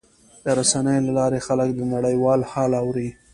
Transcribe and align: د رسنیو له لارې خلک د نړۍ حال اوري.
د 0.43 0.45
رسنیو 0.59 1.05
له 1.07 1.11
لارې 1.19 1.39
خلک 1.47 1.69
د 1.75 1.81
نړۍ 1.93 2.15
حال 2.51 2.71
اوري. 2.83 3.09